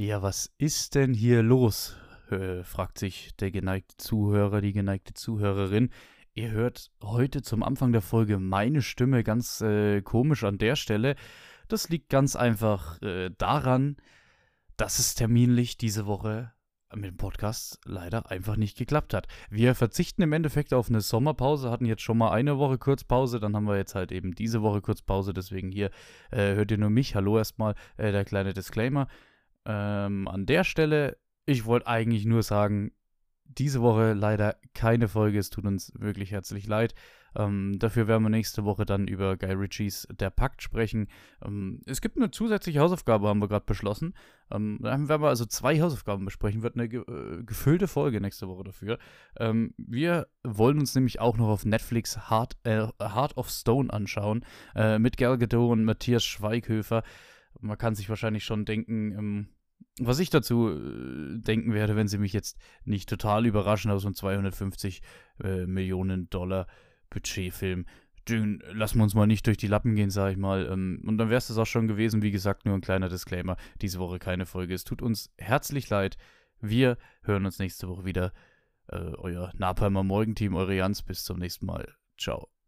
[0.00, 1.94] Ja, was ist denn hier los?
[2.30, 5.90] Äh, fragt sich der geneigte Zuhörer, die geneigte Zuhörerin.
[6.32, 11.16] Ihr hört heute zum Anfang der Folge meine Stimme ganz äh, komisch an der Stelle.
[11.68, 13.98] Das liegt ganz einfach äh, daran,
[14.78, 16.50] dass es terminlich diese Woche
[16.94, 19.26] mit dem Podcast leider einfach nicht geklappt hat.
[19.50, 23.54] Wir verzichten im Endeffekt auf eine Sommerpause, hatten jetzt schon mal eine Woche Kurzpause, dann
[23.54, 25.90] haben wir jetzt halt eben diese Woche Kurzpause, deswegen hier
[26.30, 27.14] äh, hört ihr nur mich.
[27.14, 29.08] Hallo erstmal, äh, der kleine Disclaimer.
[29.70, 31.16] Ähm, an der Stelle,
[31.46, 32.90] ich wollte eigentlich nur sagen,
[33.44, 35.38] diese Woche leider keine Folge.
[35.38, 36.94] Es tut uns wirklich herzlich leid.
[37.36, 41.08] Ähm, dafür werden wir nächste Woche dann über Guy Ritchies Der Pakt sprechen.
[41.44, 44.14] Ähm, es gibt eine zusätzliche Hausaufgabe, haben wir gerade beschlossen.
[44.50, 46.62] Ähm, dann werden wir also zwei Hausaufgaben besprechen.
[46.62, 48.98] Wird eine ge äh, gefüllte Folge nächste Woche dafür.
[49.38, 54.44] Ähm, wir wollen uns nämlich auch noch auf Netflix Heart, äh, Heart of Stone anschauen.
[54.74, 57.04] Äh, mit Gal Gadot und Matthias Schweighöfer.
[57.60, 59.48] Man kann sich wahrscheinlich schon denken, ähm,
[59.98, 64.08] was ich dazu äh, denken werde, wenn sie mich jetzt nicht total überraschen aus so
[64.08, 65.02] einem 250
[65.42, 66.66] äh, Millionen Dollar
[67.10, 67.86] Budgetfilm.
[68.28, 70.68] Lassen wir uns mal nicht durch die Lappen gehen, sag ich mal.
[70.70, 72.22] Ähm, und dann wäre es das auch schon gewesen.
[72.22, 73.56] Wie gesagt, nur ein kleiner Disclaimer.
[73.80, 74.74] Diese Woche keine Folge.
[74.74, 76.16] Es tut uns herzlich leid.
[76.60, 78.32] Wir hören uns nächste Woche wieder.
[78.88, 81.02] Äh, euer Napalmer Morgenteam, eure Jans.
[81.02, 81.92] Bis zum nächsten Mal.
[82.18, 82.59] Ciao.